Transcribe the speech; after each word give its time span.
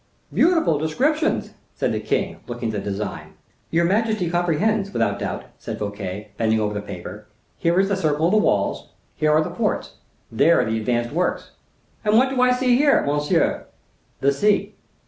"Beautiful 0.33 0.79
descriptions!" 0.79 1.53
said 1.75 1.91
the 1.93 1.99
king, 1.99 2.37
looking 2.47 2.69
at 2.69 2.71
the 2.71 2.79
design. 2.89 3.33
"Your 3.69 3.85
majesty 3.85 4.31
comprehends, 4.31 4.91
without 4.91 5.19
doubt," 5.19 5.43
said 5.59 5.77
Fouquet, 5.77 6.31
bending 6.37 6.59
over 6.59 6.73
the 6.73 6.81
paper; 6.81 7.27
"here 7.55 7.79
is 7.79 7.87
the 7.87 7.95
circle 7.95 8.25
of 8.25 8.31
the 8.31 8.37
walls, 8.39 8.93
here 9.13 9.31
are 9.31 9.43
the 9.43 9.53
forts, 9.53 9.97
there 10.31 10.65
the 10.65 10.79
advanced 10.79 11.11
works." 11.13 11.51
"And 12.03 12.17
what 12.17 12.29
do 12.31 12.41
I 12.41 12.51
see 12.51 12.75
here, 12.77 13.03
monsieur?" 13.05 13.67
"The 14.21 14.31
sea." 14.31 14.73